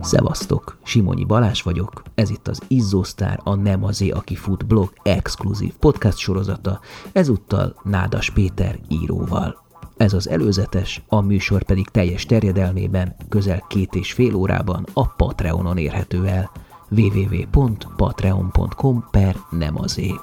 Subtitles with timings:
[0.00, 5.74] Szevasztok, Simonyi Balás vagyok, ez itt az Izzósztár, a Nem azé, aki fut blog exkluzív
[5.74, 6.80] podcast sorozata,
[7.12, 9.64] ezúttal Nádas Péter íróval.
[9.96, 15.78] Ez az előzetes, a műsor pedig teljes terjedelmében közel két és fél órában a Patreonon
[15.78, 16.50] érhető el
[16.90, 20.14] www.patreon.com per nemazé.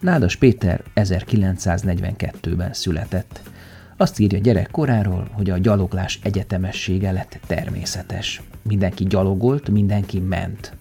[0.00, 3.52] Nádas Péter 1942-ben született.
[3.96, 8.42] Azt írja gyerekkoráról, hogy a gyaloglás egyetemessége lett természetes.
[8.62, 10.76] Mindenki gyalogolt, mindenki ment.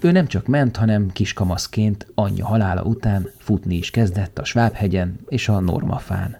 [0.00, 5.48] Ő nem csak ment, hanem kiskamaszként anyja halála után futni is kezdett a Svábhegyen és
[5.48, 6.36] a Normafán.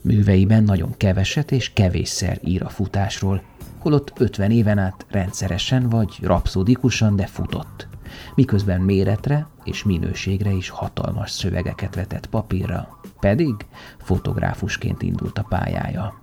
[0.00, 3.42] Műveiben nagyon keveset és kevésszer ír a futásról,
[3.78, 7.88] holott 50 éven át rendszeresen vagy rapszódikusan, de futott,
[8.34, 13.54] miközben méretre és minőségre is hatalmas szövegeket vetett papírra, pedig
[13.98, 16.20] fotográfusként indult a pályája.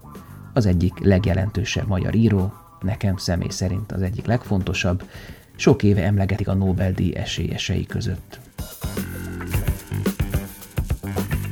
[0.53, 5.03] Az egyik legjelentősebb magyar író, nekem személy szerint az egyik legfontosabb,
[5.55, 8.39] sok éve emlegetik a Nobel-díj esélyesei között.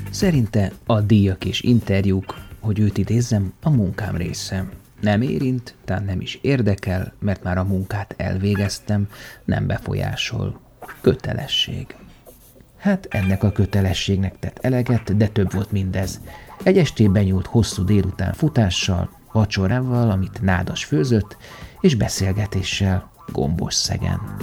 [0.10, 4.70] Szerinte a díjak és interjúk, hogy őt idézzem, a munkám része.
[5.00, 9.08] Nem érint, tehát nem is érdekel, mert már a munkát elvégeztem,
[9.46, 10.60] nem befolyásol.
[11.02, 11.96] Kötelesség.
[12.78, 16.22] Hát ennek a kötelességnek tett eleget, de több volt mindez.
[16.64, 21.38] Egy estében nyúlt hosszú délután futással, vacsorával, amit nádas főzött,
[21.82, 24.38] és beszélgetéssel gombos szegen.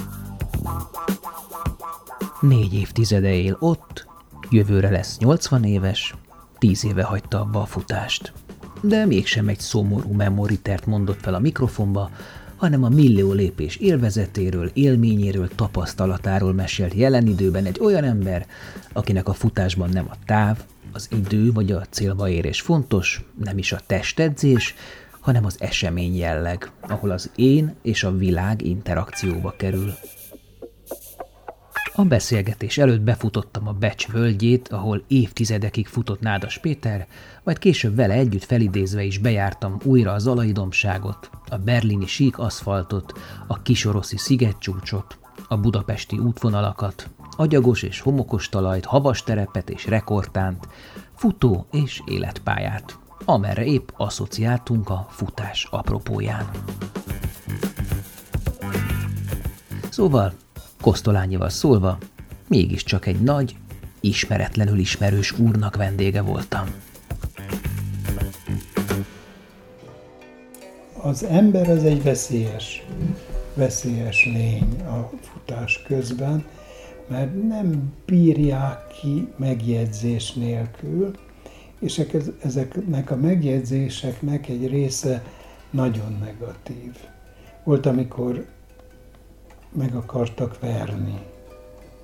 [2.41, 4.07] Négy évtizede él ott,
[4.51, 6.15] jövőre lesz 80 éves,
[6.59, 8.33] tíz éve hagyta abba a futást.
[8.81, 12.11] De mégsem egy szomorú memoritert mondott fel a mikrofonba,
[12.57, 18.47] hanem a millió lépés élvezetéről, élményéről, tapasztalatáról mesélt jelen időben egy olyan ember,
[18.93, 20.59] akinek a futásban nem a táv,
[20.93, 24.75] az idő vagy a célba érés fontos, nem is a testedzés,
[25.21, 29.95] hanem az esemény jelleg, ahol az én és a világ interakcióba kerül.
[31.99, 37.07] A beszélgetés előtt befutottam a Becs völgyét, ahol évtizedekig futott Nádas Péter,
[37.45, 43.13] majd később vele együtt felidézve is bejártam újra az alaidomságot, a berlini sík aszfaltot,
[43.47, 45.19] a kisoroszi szigetcsúcsot,
[45.49, 50.69] a budapesti útvonalakat, agyagos és homokos talajt, havas terepet és rekordtánt,
[51.15, 56.51] futó és életpályát, amerre épp asszociáltunk a futás apropóján.
[59.91, 60.33] Szóval
[60.81, 61.99] Kosztolányival szólva,
[62.49, 63.57] mégiscsak egy nagy,
[64.01, 66.67] ismeretlenül ismerős úrnak vendége voltam.
[71.03, 72.87] Az ember az egy veszélyes,
[73.55, 76.45] veszélyes lény a futás közben,
[77.09, 81.11] mert nem bírják ki megjegyzés nélkül,
[81.81, 82.03] és
[82.43, 85.25] ezeknek a megjegyzéseknek egy része
[85.71, 86.97] nagyon negatív.
[87.65, 88.47] Volt, amikor
[89.73, 91.19] meg akartak verni.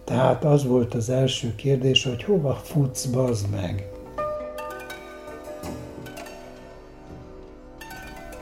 [0.04, 3.88] Tehát az volt az első kérdés, hogy hova futsz, bazd meg.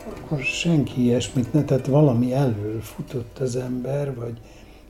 [0.09, 4.41] Akkor senki ilyesmit ne, tehát valami elől futott az ember, vagy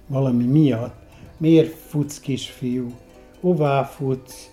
[0.06, 0.94] valami miatt.
[1.36, 2.92] Miért futsz, kisfiú?
[3.40, 4.50] Hová futsz?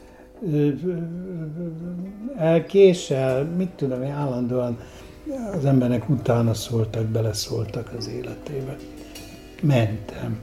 [2.38, 3.44] Elkésel?
[3.44, 4.78] Mit tudom én, állandóan
[5.58, 8.78] az embernek utána szóltak, beleszóltak az életébe
[9.62, 10.38] mentem,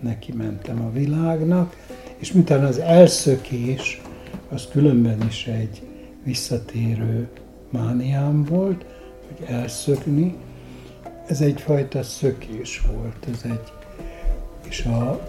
[0.00, 1.76] neki mentem a világnak,
[2.16, 4.00] és miután az elszökés,
[4.48, 5.82] az különben is egy
[6.24, 7.28] visszatérő
[7.70, 8.84] mániám volt,
[9.26, 10.36] hogy elszökni,
[11.26, 13.72] ez egyfajta szökés volt, ez egy,
[14.68, 15.28] és a,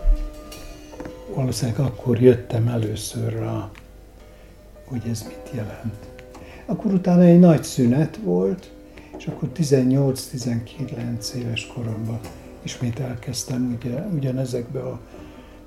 [1.35, 3.69] valószínűleg akkor jöttem először rá,
[4.85, 6.07] hogy ez mit jelent.
[6.65, 8.71] Akkor utána egy nagy szünet volt,
[9.17, 12.19] és akkor 18-19 éves koromban
[12.65, 14.99] ismét elkezdtem ugye, ugyanezekbe a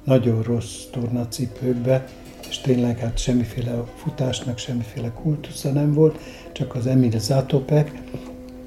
[0.05, 2.09] nagyon rossz tornacipőkbe,
[2.49, 6.19] és tényleg hát semmiféle futásnak semmiféle kultusza nem volt,
[6.53, 8.03] csak az Emir Zatopek.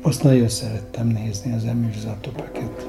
[0.01, 2.87] Azt nagyon szerettem nézni, az Emir Zatopeket.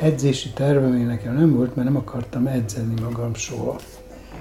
[0.00, 3.80] Edzési tervem nekem nem volt, mert nem akartam edzeni magam soha.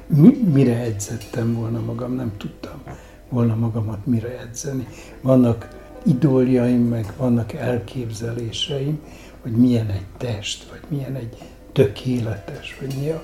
[0.07, 2.81] Mi, mire edzettem volna magam, nem tudtam
[3.29, 4.87] volna magamat mire edzeni.
[5.21, 5.76] Vannak
[6.07, 8.99] idóljaim, meg vannak elképzeléseim,
[9.41, 11.37] hogy milyen egy test, vagy milyen egy
[11.71, 13.23] tökéletes, vagy mi a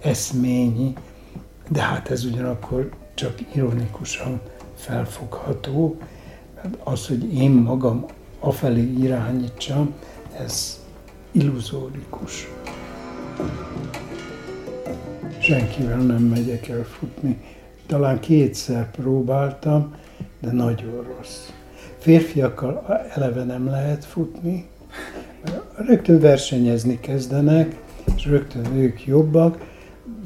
[0.00, 0.92] eszményi,
[1.68, 4.40] de hát ez ugyanakkor csak ironikusan
[4.74, 5.96] felfogható,
[6.54, 8.04] mert az, hogy én magam
[8.40, 9.94] afelé irányítsam,
[10.38, 10.84] ez
[11.32, 12.48] illuzórikus.
[15.38, 17.40] Senkivel nem megyek el futni,
[17.86, 19.94] talán kétszer próbáltam,
[20.40, 21.48] de nagyon rossz.
[21.98, 24.68] Férfiakkal eleve nem lehet futni,
[25.76, 27.76] rögtön versenyezni kezdenek,
[28.16, 29.72] és rögtön ők jobbak,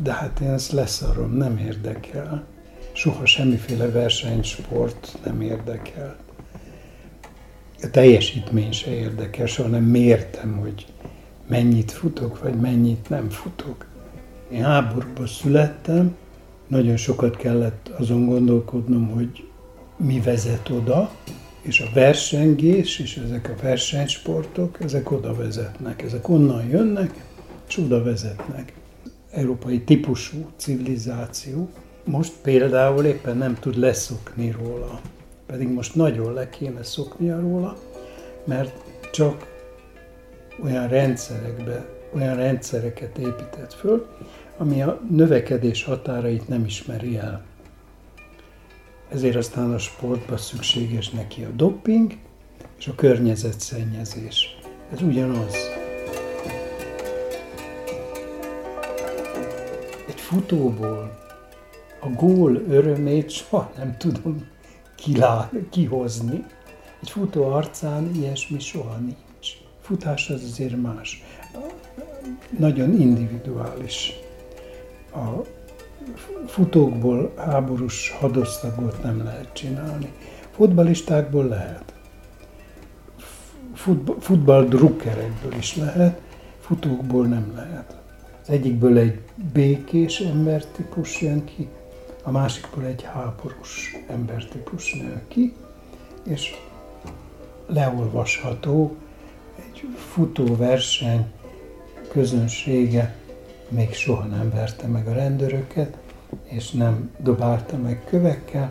[0.03, 2.45] de hát én ezt leszarom, nem érdekel.
[2.93, 6.17] Soha semmiféle versenysport nem érdekel.
[7.83, 10.87] A teljesítmény se érdekel, soha nem mértem, hogy
[11.47, 13.87] mennyit futok, vagy mennyit nem futok.
[14.51, 16.17] Én háborúban születtem,
[16.67, 19.49] nagyon sokat kellett azon gondolkodnom, hogy
[19.97, 21.11] mi vezet oda,
[21.69, 27.25] és a versengés, és ezek a versenysportok, ezek oda vezetnek, ezek onnan jönnek,
[27.69, 28.73] és oda vezetnek.
[29.31, 31.69] Európai típusú civilizáció
[32.05, 35.01] most például éppen nem tud leszokni róla,
[35.47, 37.77] pedig most nagyon le kéne szoknia róla,
[38.45, 38.73] mert
[39.13, 39.47] csak
[40.65, 44.07] olyan rendszerekbe, olyan rendszereket épített föl,
[44.57, 47.48] ami a növekedés határait nem ismeri el.
[49.09, 52.17] Ezért aztán a sportba szükséges neki a dopping
[52.79, 54.59] és a környezetszennyezés.
[54.93, 55.55] Ez ugyanaz.
[60.09, 61.19] Egy futóból
[62.01, 64.47] a gól örömét soha nem tudom
[64.95, 66.45] kilá, kihozni.
[67.03, 69.49] Egy futó arcán ilyesmi soha nincs.
[69.81, 71.23] Futás az azért más.
[72.59, 74.13] Nagyon individuális.
[75.13, 75.57] A
[76.47, 80.13] futókból háborús hadosztagot nem lehet csinálni.
[80.51, 81.93] Futbalistákból lehet.
[83.75, 86.21] Futball, futballdrukkerekből is lehet,
[86.61, 87.97] futókból nem lehet.
[88.43, 89.21] Az egyikből egy
[89.53, 91.69] békés embertípus jön ki,
[92.23, 95.55] a másikból egy háborús embertípus nő ki,
[96.23, 96.55] és
[97.67, 98.97] leolvasható
[99.57, 101.27] egy futóverseny
[102.09, 103.17] közönsége
[103.69, 105.97] még soha nem verte meg a rendőröket,
[106.43, 108.71] és nem dobálta meg kövekkel.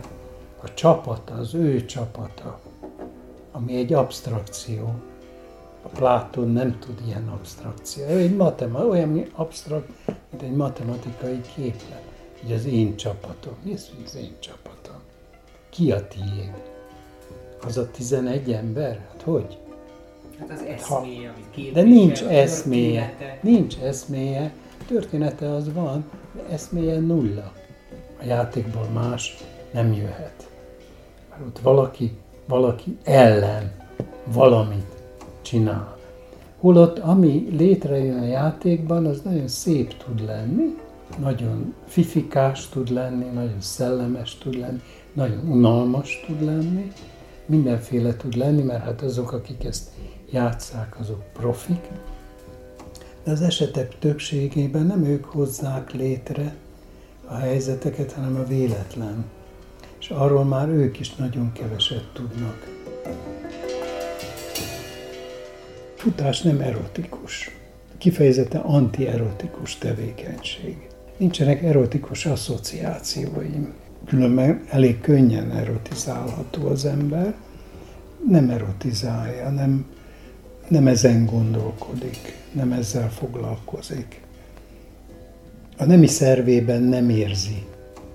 [0.62, 2.60] A csapata, az ő csapata,
[3.52, 4.94] ami egy abstrakció.
[5.82, 8.04] A Pláton nem tud ilyen abstrakció.
[8.06, 9.88] Ő egy matema, olyan abstrakt,
[10.30, 12.02] mint egy matematikai képlet.
[12.44, 13.52] Ugye az én csapatom.
[13.62, 14.96] Mi az, én csapatom?
[15.70, 16.52] Ki a tiéd?
[17.66, 19.06] Az a 11 ember?
[19.10, 19.58] Hát hogy?
[20.38, 23.38] Hát az eszméje, amit két De nincs eszméje.
[23.42, 24.52] Nincs eszméje
[24.88, 27.52] története az van, de eszméje nulla.
[28.20, 29.36] A játékból más
[29.72, 30.50] nem jöhet.
[31.30, 33.72] Mert ott valaki, valaki ellen
[34.32, 35.02] valamit
[35.42, 35.96] csinál.
[36.60, 40.76] Holott ami létrejön a játékban, az nagyon szép tud lenni,
[41.18, 44.80] nagyon fifikás tud lenni, nagyon szellemes tud lenni,
[45.12, 46.92] nagyon unalmas tud lenni,
[47.46, 49.90] mindenféle tud lenni, mert hát azok, akik ezt
[50.30, 51.88] játszák, azok profik,
[53.28, 56.54] de az esetek többségében nem ők hozzák létre
[57.26, 59.24] a helyzeteket, hanem a véletlen.
[60.00, 62.66] És arról már ők is nagyon keveset tudnak.
[65.94, 67.50] Futás nem erotikus.
[67.98, 70.88] Kifejezetten antierotikus tevékenység.
[71.16, 73.74] Nincsenek erotikus asszociációim.
[74.06, 77.34] Különben elég könnyen erotizálható az ember.
[78.28, 79.86] Nem erotizálja, nem,
[80.68, 84.20] nem ezen gondolkodik nem ezzel foglalkozik.
[85.76, 87.66] A nemi szervében nem érzi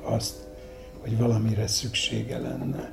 [0.03, 0.33] azt,
[1.01, 2.91] hogy valamire szüksége lenne.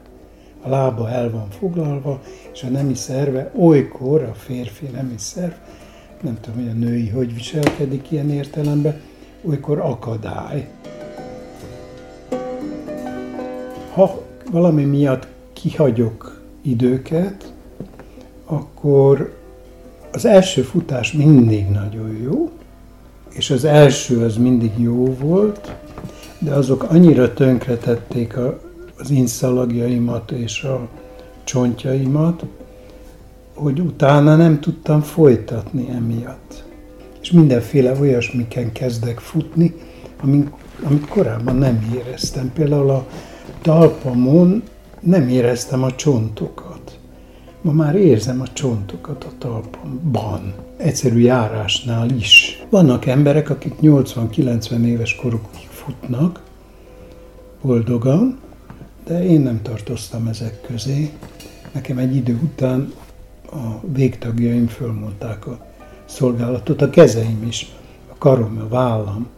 [0.62, 5.52] A lába el van foglalva, és a nemi szerve olykor, a férfi nemi szerv,
[6.20, 9.00] nem tudom, hogy a női hogy viselkedik ilyen értelemben,
[9.42, 10.68] olykor akadály.
[13.92, 17.52] Ha valami miatt kihagyok időket,
[18.44, 19.39] akkor
[20.12, 22.50] az első futás mindig nagyon jó,
[23.30, 25.74] és az első az mindig jó volt,
[26.38, 28.60] de azok annyira tönkretették a,
[28.98, 30.88] az inszalagjaimat és a
[31.44, 32.44] csontjaimat,
[33.54, 36.64] hogy utána nem tudtam folytatni emiatt.
[37.20, 39.74] És mindenféle olyasmiken kezdek futni,
[40.22, 40.50] amit,
[40.82, 42.52] amit korábban nem éreztem.
[42.52, 43.06] Például a
[43.62, 44.62] talpamon
[45.00, 46.69] nem éreztem a csontokat.
[47.62, 52.62] Ma már érzem a csontokat a talpamban, egyszerű járásnál is.
[52.70, 56.42] Vannak emberek, akik 80-90 éves korukig futnak,
[57.62, 58.38] boldogan,
[59.06, 61.10] de én nem tartoztam ezek közé.
[61.72, 62.92] Nekem egy idő után
[63.52, 65.66] a végtagjaim fölmondták a
[66.04, 67.72] szolgálatot, a kezeim is,
[68.12, 69.28] a karom, a vállam,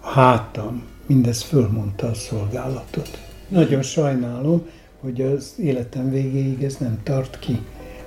[0.00, 3.18] a hátam, mindez fölmondta a szolgálatot.
[3.48, 4.66] Nagyon sajnálom,
[5.00, 7.60] hogy az életem végéig ez nem tart ki.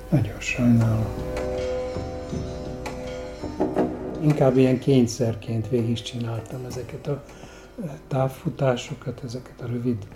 [0.09, 1.07] Nagyon sajnálom.
[4.21, 7.23] Inkább ilyen kényszerként végig csináltam ezeket a
[8.07, 10.07] távfutásokat, ezeket a rövid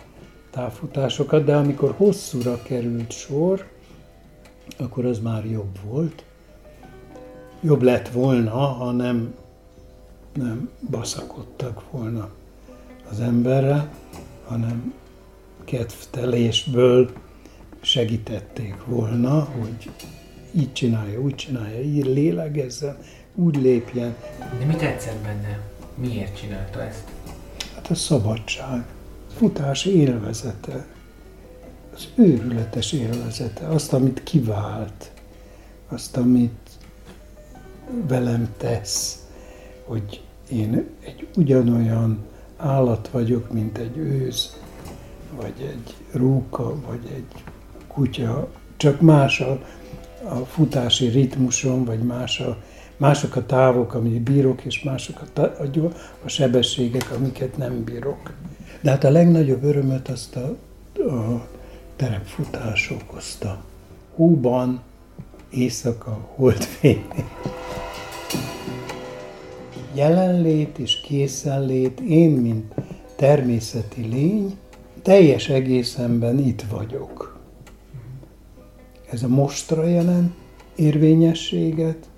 [0.49, 3.67] távfutásokat, de amikor hosszúra került sor,
[4.77, 6.23] akkor az már jobb volt.
[7.61, 9.35] Jobb lett volna, ha nem,
[10.33, 12.29] nem baszakodtak volna
[13.09, 13.89] az emberre,
[14.45, 14.93] hanem
[15.65, 17.11] kedvtelésből
[17.81, 19.89] segítették volna, hogy
[20.51, 22.97] így csinálja, úgy csinálja, így lélegezzen,
[23.35, 24.15] úgy lépjen.
[24.59, 25.59] De mi tetszett benne?
[25.95, 27.03] Miért csinálta ezt?
[27.75, 28.85] Hát a szabadság,
[29.37, 30.85] futás élvezete,
[31.95, 35.11] az őrületes élvezete, azt, amit kivált,
[35.87, 36.69] azt, amit
[38.07, 39.27] velem tesz,
[39.85, 42.25] hogy én egy ugyanolyan
[42.57, 44.57] állat vagyok, mint egy őz,
[45.35, 47.43] vagy egy róka, vagy egy
[47.87, 48.47] kutya,
[48.77, 49.59] csak más a,
[50.23, 52.57] a futási ritmusom, vagy más a,
[52.97, 55.67] mások a távok, amit bírok, és mások a, a,
[56.23, 58.33] a sebességek, amiket nem bírok.
[58.81, 60.55] De hát a legnagyobb örömöt azt a,
[61.01, 61.47] a
[61.95, 63.63] terepfutás okozta.
[64.15, 64.81] Hóban,
[65.49, 67.05] éjszaka, holdfény.
[69.93, 72.73] Jelenlét és készenlét, én, mint
[73.15, 74.57] természeti lény,
[75.03, 77.39] teljes egészemben itt vagyok.
[79.11, 80.33] Ez a mostra jelent
[80.75, 82.09] érvényességet,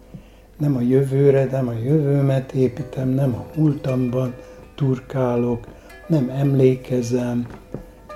[0.58, 4.34] nem a jövőre, nem a jövőmet építem, nem a múltamban
[4.76, 5.68] turkálok,
[6.08, 7.48] nem emlékezem,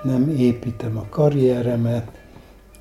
[0.02, 2.10] nem építem a karrieremet,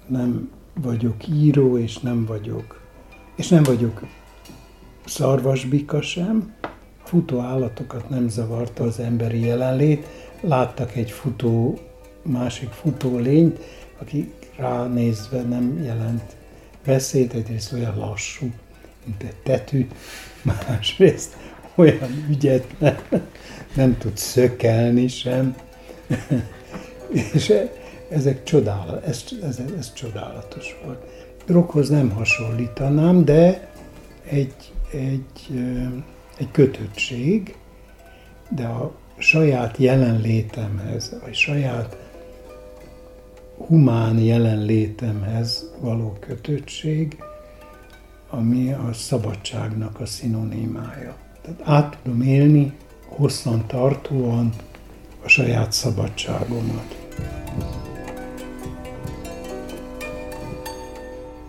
[0.07, 2.81] nem vagyok író, és nem vagyok,
[3.35, 4.01] és nem vagyok
[5.05, 6.53] szarvasbika sem.
[7.03, 10.05] Futó állatokat nem zavarta az emberi jelenlét,
[10.41, 11.79] láttak egy futó,
[12.21, 13.59] másik futó lényt,
[13.99, 16.35] aki ránézve nem jelent
[16.85, 18.51] veszélyt, egyrészt olyan lassú,
[19.05, 19.87] mint egy tetű,
[20.41, 21.37] másrészt
[21.75, 22.99] olyan ügyetlen,
[23.75, 25.55] nem tud szökelni sem.
[27.33, 27.53] És
[28.09, 31.05] ezek csodálatos, ez, ez, ez csodálatos volt.
[31.45, 33.69] Rockhoz nem hasonlítanám, de
[34.29, 35.59] egy, egy,
[36.37, 37.55] egy kötöttség,
[38.49, 41.97] de a saját jelenlétemhez, vagy saját
[43.67, 47.17] humán jelenlétemhez való kötöttség,
[48.29, 51.15] ami a szabadságnak a szinonimája.
[51.41, 52.73] Tehát át tudom élni
[53.05, 54.53] hosszan tartóan
[55.23, 56.97] a saját szabadságomat.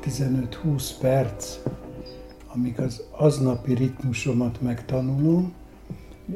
[0.04, 1.58] 15-20 perc,
[2.46, 5.52] amíg az aznapi ritmusomat megtanulom,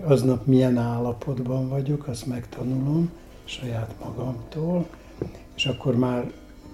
[0.03, 3.11] aznap milyen állapotban vagyok, azt megtanulom
[3.45, 4.87] saját magamtól,
[5.55, 6.33] és akkor már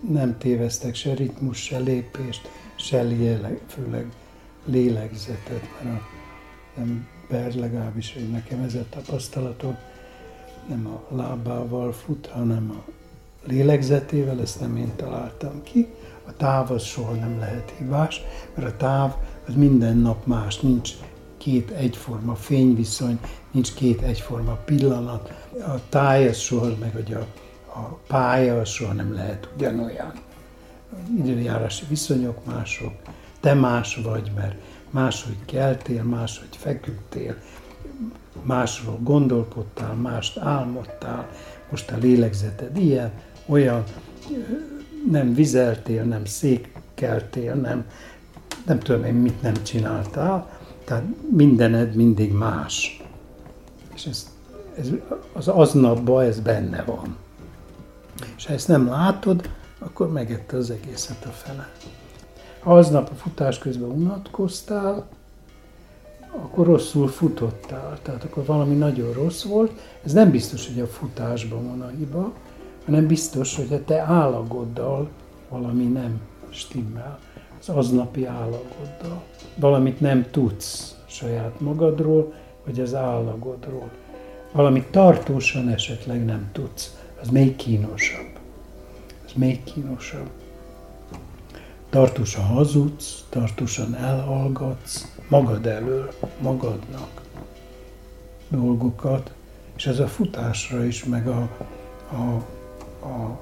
[0.09, 4.07] nem téveztek se ritmus, se lépést, se léleg, főleg
[4.65, 6.09] lélegzetet, mert a
[6.81, 9.77] ember legalábbis, hogy nekem ez a tapasztalatom,
[10.69, 12.91] nem a lábával fut, hanem a
[13.47, 15.89] lélegzetével, ezt nem én találtam ki.
[16.27, 18.23] A táv az soha nem lehet hibás,
[18.55, 19.15] mert a táv
[19.47, 20.91] az minden nap más, nincs
[21.40, 23.18] két egyforma fényviszony,
[23.50, 25.32] nincs két egyforma pillanat.
[25.52, 27.26] A táj az soha, meg hogy a,
[27.78, 30.12] a pálya az soha nem lehet ugyanolyan.
[31.18, 32.92] Időjárási viszonyok mások,
[33.40, 34.54] te más vagy, mert
[34.90, 37.37] máshogy keltél, máshogy feküdtél,
[38.42, 41.28] másról gondolkodtál, mást álmodtál,
[41.70, 43.12] most a lélegzeted ilyen,
[43.47, 43.85] olyan,
[45.11, 47.85] nem vizeltél, nem székeltél, nem,
[48.66, 50.60] nem tudom én mit nem csináltál,
[50.90, 51.04] tehát
[51.37, 53.02] mindened mindig más.
[53.94, 54.30] És ez,
[54.78, 54.88] ez,
[55.32, 57.16] az aznapban ez benne van.
[58.37, 61.68] És ha ezt nem látod, akkor megette az egészet a fele.
[62.61, 65.09] Ha aznap a futás közben unatkoztál,
[66.30, 69.73] akkor rosszul futottál, tehát akkor valami nagyon rossz volt.
[70.04, 72.32] Ez nem biztos, hogy a futásban van a hiba,
[72.85, 75.09] hanem biztos, hogy a te állagoddal
[75.49, 77.18] valami nem stimmel,
[77.61, 79.23] az aznapi állagoddal.
[79.55, 83.90] Valamit nem tudsz saját magadról, vagy az állagodról.
[84.52, 86.97] Valamit tartósan esetleg nem tudsz.
[87.21, 88.38] Az még kínosabb.
[89.25, 90.31] Az még kínosabb.
[91.90, 97.21] Tartósan hazudsz, tartósan elhallgatsz magad elől, magadnak
[98.49, 99.33] dolgokat,
[99.76, 101.49] és ez a futásra is, meg a,
[102.11, 102.23] a,
[103.07, 103.40] a,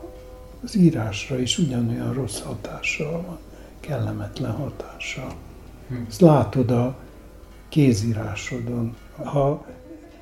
[0.63, 3.39] az írásra is ugyanolyan rossz hatással van,
[3.89, 5.33] kellemetlen hatással.
[5.89, 5.95] Hm.
[6.09, 6.95] Ezt látod a
[7.69, 8.97] kézírásodon.
[9.25, 9.65] Ha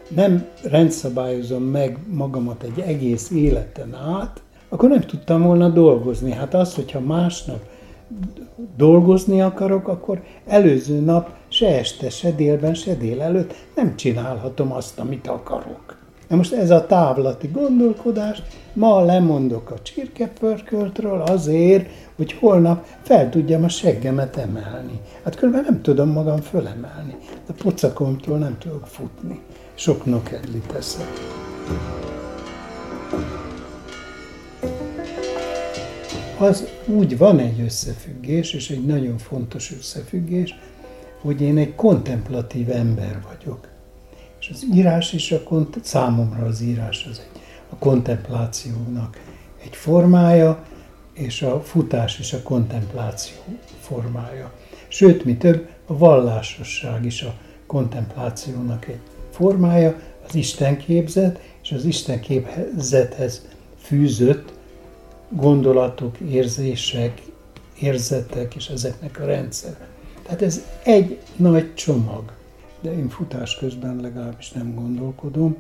[0.08, 6.32] nem rendszabályozom meg magamat egy egész életen át, akkor nem tudtam volna dolgozni.
[6.32, 7.60] Hát az, hogyha másnap
[8.76, 15.26] dolgozni akarok, akkor előző nap se este, se délben, se délelőtt nem csinálhatom azt, amit
[15.26, 15.96] akarok.
[16.28, 18.42] Na most ez a távlati gondolkodás,
[18.72, 25.00] ma lemondok a csirkepörköltről azért, hogy holnap fel tudjam a seggemet emelni.
[25.24, 27.16] Hát különben nem tudom magam fölemelni.
[27.48, 29.40] A pocakomtól nem tudok futni.
[29.74, 31.12] Sok nokedli teszek.
[36.38, 40.58] Az úgy van egy összefüggés, és egy nagyon fontos összefüggés,
[41.20, 43.75] hogy én egy kontemplatív ember vagyok.
[44.48, 49.20] És az írás is a kont- számomra az írás az egy, a kontemplációnak
[49.62, 50.64] egy formája,
[51.12, 53.36] és a futás is a kontempláció
[53.80, 54.52] formája.
[54.88, 57.34] Sőt, mi több, a vallásosság is a
[57.66, 59.00] kontemplációnak egy
[59.30, 63.46] formája, az Isten képzet, és az Isten képzethez
[63.78, 64.52] fűzött
[65.28, 67.22] gondolatok, érzések,
[67.80, 69.76] érzetek, és ezeknek a rendszer.
[70.22, 72.35] Tehát ez egy nagy csomag
[72.86, 75.56] de én futás közben legalábbis nem gondolkodom.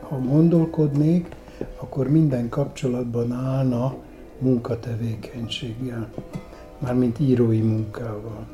[0.00, 1.34] Ha gondolkodnék,
[1.76, 3.94] akkor minden kapcsolatban állna
[4.38, 6.12] munkatevékenységgel,
[6.78, 8.46] mármint írói munkával.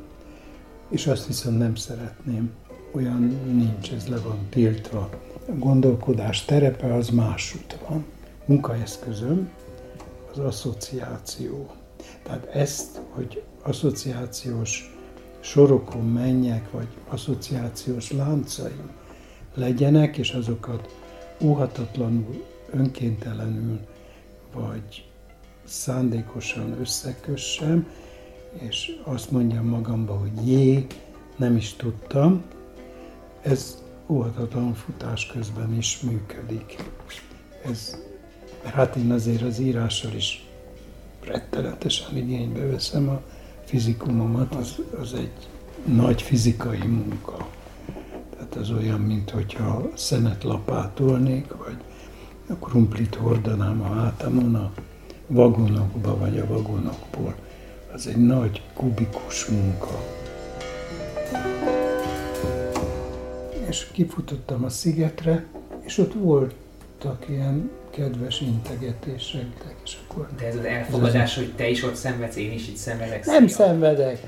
[0.88, 2.50] És azt viszont nem szeretném.
[2.92, 5.08] Olyan nincs, ez le van tiltva.
[5.48, 8.04] A gondolkodás terepe az másút van.
[8.44, 9.50] Munkaeszközöm
[10.32, 11.70] az asszociáció.
[12.22, 14.97] Tehát ezt, hogy asszociációs
[15.48, 18.90] sorokon menjek, vagy asszociációs láncaim
[19.54, 20.96] legyenek, és azokat
[21.42, 23.78] óhatatlanul, önkéntelenül,
[24.54, 25.08] vagy
[25.64, 27.88] szándékosan összekössem,
[28.52, 30.86] és azt mondjam magamba, hogy jé,
[31.36, 32.42] nem is tudtam,
[33.42, 36.76] ez óhatatlan futás közben is működik.
[37.64, 37.96] Ez,
[38.62, 40.46] hát én azért az írással is
[41.24, 43.22] rettenetesen igénybe veszem a
[43.68, 45.48] fizikumomat, az, az egy
[45.84, 47.48] nagy fizikai munka.
[48.30, 51.76] Tehát az olyan, mint hogyha szenet lapátolnék, vagy
[52.48, 54.72] a krumplit hordanám a hátamon a
[55.26, 57.34] vagonokba, vagy a vagonokból.
[57.92, 60.04] Az egy nagy kubikus munka.
[63.68, 65.46] És kifutottam a szigetre,
[65.80, 69.46] és ott voltak ilyen kedves integetések,
[69.84, 70.28] és akkor...
[70.38, 73.24] De ez az elfogadás, hogy te is ott szenvedsz, én is itt szenvedek.
[73.24, 73.66] Nem szia.
[73.66, 74.18] szenvedek,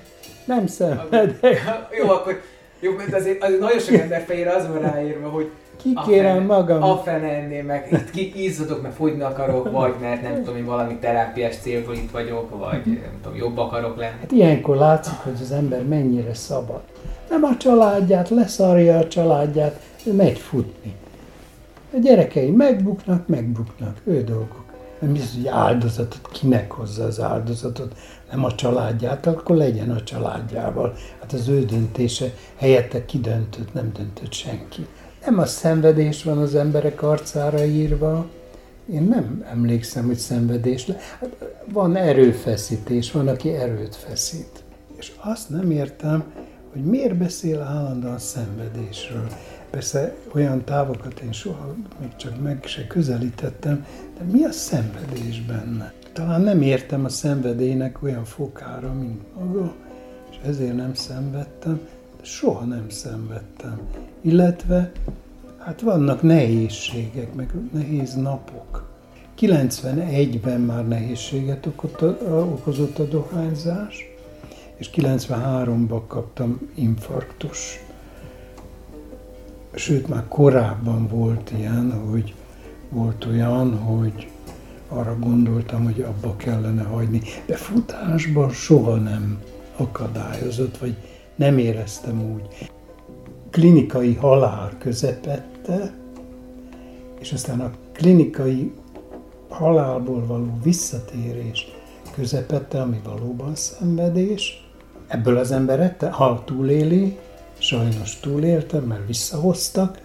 [0.44, 1.62] nem szenvedek.
[2.02, 2.40] Jó, akkor
[2.80, 5.50] jó, mert azért, azért nagyon sok ember fejére az van ráírva, hogy
[5.83, 6.83] Kikérem magam.
[6.83, 10.64] A fene enném meg, itt ki, izzadok, mert fogyni akarok, vagy mert nem tudom, én
[10.64, 14.16] valami terápiás célból itt vagyok, vagy nem tudom, jobb akarok lenni.
[14.20, 16.80] Hát ilyenkor látszik, hogy az ember mennyire szabad.
[17.28, 20.94] Nem a családját, leszarja a családját, megy futni.
[21.92, 24.64] A gyerekei megbuknak, megbuknak, ő dolgok.
[24.98, 27.96] Nem biztos, hogy áldozatot, kinek hozza az áldozatot,
[28.31, 30.94] nem a családját, akkor legyen a családjával.
[31.20, 34.87] Hát az ő döntése helyette kidöntött, nem döntött senki.
[35.24, 38.26] Nem a szenvedés van az emberek arcára írva,
[38.92, 40.87] én nem emlékszem, hogy szenvedés.
[41.20, 41.37] Hát
[41.72, 44.64] van erőfeszítés, van, aki erőt feszít.
[44.98, 46.24] És azt nem értem,
[46.72, 49.26] hogy miért beszél állandóan szenvedésről.
[49.70, 53.87] Persze olyan távokat én soha még csak meg se közelítettem,
[54.18, 55.92] de mi a szenvedés benne?
[56.12, 59.74] Talán nem értem a szenvedélynek olyan fokára, mint maga,
[60.30, 61.80] és ezért nem szenvedtem,
[62.18, 63.80] de soha nem szenvedtem.
[64.20, 64.92] Illetve,
[65.59, 68.88] hát vannak nehézségek, meg nehéz napok.
[69.38, 71.66] 91-ben már nehézséget
[72.30, 74.09] okozott a dohányzás,
[74.76, 77.80] és 93-ban kaptam infarktus
[79.74, 82.35] sőt már korábban volt ilyen, hogy
[82.88, 84.28] volt olyan, hogy
[84.88, 87.22] arra gondoltam, hogy abba kellene hagyni.
[87.46, 89.42] De futásban soha nem
[89.76, 90.96] akadályozott, vagy
[91.35, 92.70] nem éreztem úgy.
[93.50, 95.92] Klinikai halál közepette,
[97.20, 98.72] és aztán a klinikai
[99.48, 101.66] halálból való visszatérés
[102.12, 104.68] közepette, ami valóban szenvedés,
[105.06, 107.18] ebből az ember ha túléli,
[107.60, 110.00] sajnos túléltem, mert visszahoztak,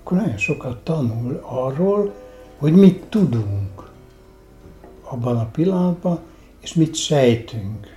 [0.00, 2.12] akkor nagyon sokat tanul arról,
[2.58, 3.90] hogy mit tudunk
[5.02, 6.18] abban a pillanatban,
[6.60, 7.94] és mit sejtünk.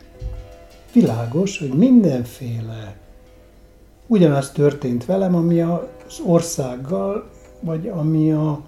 [0.93, 2.97] Világos, hogy mindenféle
[4.07, 8.61] ugyanaz történt velem, ami az országgal, vagy ami a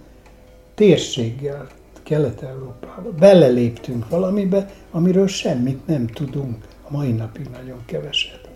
[0.76, 1.68] térséggel,
[2.04, 3.16] Kelet-Európában.
[3.20, 6.66] Beleléptünk valamibe, amiről semmit nem tudunk.
[6.90, 8.47] A mai napig nagyon keveset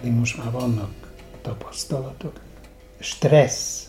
[0.00, 0.90] pedig most már vannak
[1.42, 2.40] tapasztalatok.
[2.98, 3.88] Stressz,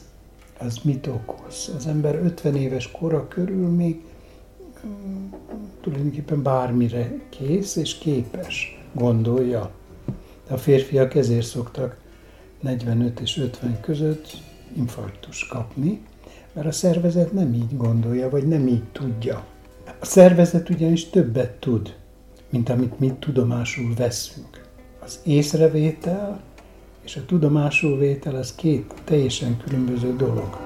[0.57, 1.71] az mit okoz?
[1.75, 4.01] Az ember 50 éves kora körül még
[4.85, 5.27] mm,
[5.81, 9.71] tulajdonképpen bármire kész és képes, gondolja.
[10.47, 11.97] De a férfiak ezért szoktak
[12.59, 14.37] 45 és 50 között
[14.75, 16.01] infarktus kapni.
[16.53, 19.45] Mert a szervezet nem így gondolja, vagy nem így tudja.
[19.99, 21.95] A szervezet ugyanis többet tud,
[22.49, 24.60] mint amit mi tudomásul veszünk.
[25.03, 26.41] Az észrevétel
[27.01, 30.57] és a tudomásul vétel az két teljesen különböző dolog.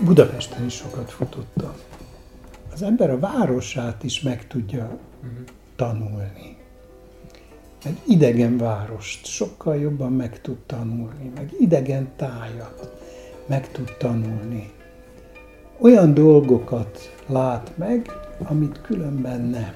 [0.00, 1.72] Budapesten is sokat futottam.
[2.72, 4.98] Az ember a városát is meg tudja
[5.76, 6.56] tanulni.
[7.84, 13.02] Egy idegen várost sokkal jobban meg tud tanulni, meg idegen tájat
[13.46, 14.72] meg tud tanulni.
[15.78, 18.10] Olyan dolgokat lát meg,
[18.44, 19.74] amit különben nem.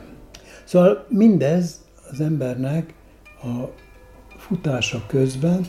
[0.65, 2.95] Szóval mindez az embernek
[3.43, 3.65] a
[4.37, 5.67] futása közben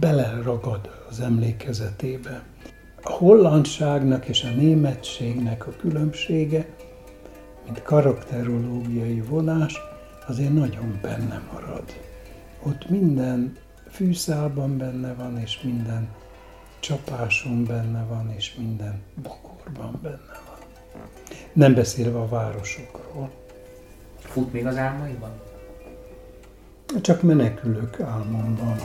[0.00, 2.42] beleragad az emlékezetébe.
[3.02, 6.66] A hollandságnak és a németségnek a különbsége,
[7.64, 9.80] mint karakterológiai vonás,
[10.26, 11.84] azért nagyon benne marad.
[12.62, 13.52] Ott minden
[13.90, 16.08] fűszálban benne van, és minden
[16.82, 20.58] csapáson benne van, és minden bokorban benne van.
[21.52, 23.30] Nem beszélve a városokról.
[24.18, 25.40] Fut még az álmaiban?
[27.00, 28.76] Csak menekülök álmomban.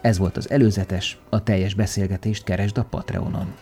[0.00, 3.54] Ez volt az előzetes, a teljes beszélgetést keresd a Patreonon.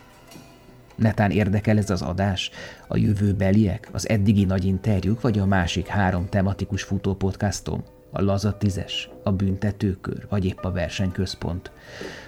[0.95, 2.51] Netán érdekel ez az adás,
[2.87, 9.11] a jövőbeliek, az eddigi nagy interjúk, vagy a másik három tematikus futópodcastom, a Laza Tízes,
[9.23, 11.71] a Büntetőkör, vagy épp a Versenyközpont,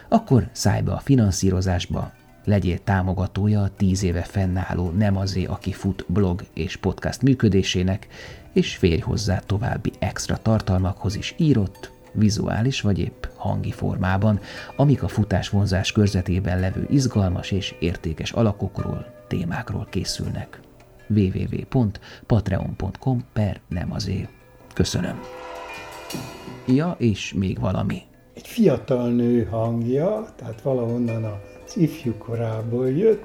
[0.08, 2.12] akkor szállj be a finanszírozásba,
[2.44, 8.06] legyél támogatója a tíz éve fennálló Nem azé, aki fut blog és podcast működésének,
[8.52, 14.40] és férj hozzá további extra tartalmakhoz is írott, vizuális vagy épp hangi formában,
[14.76, 20.60] amik a futás vonzás körzetében levő izgalmas és értékes alakokról, témákról készülnek.
[21.08, 24.28] www.patreon.com per nem azért.
[24.74, 25.20] Köszönöm.
[26.66, 28.02] Ja, és még valami.
[28.34, 33.24] Egy fiatal nő hangja, tehát valahonnan az ifjú korából jött,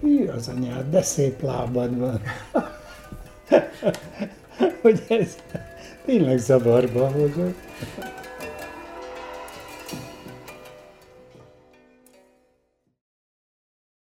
[0.00, 2.20] mi az anyád, de szép lábad van.
[4.82, 5.36] hogy ez
[6.04, 7.58] tényleg zavarba hozott.